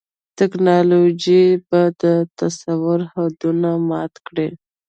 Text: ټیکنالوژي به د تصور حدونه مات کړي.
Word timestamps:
ټیکنالوژي 0.37 1.43
به 1.67 1.81
د 2.01 2.03
تصور 2.39 2.99
حدونه 3.13 3.69
مات 3.89 4.13
کړي. 4.27 4.49